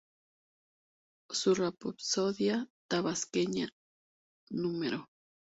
[1.29, 3.69] Su “Rapsodia Tabasqueña
[4.49, 5.07] No.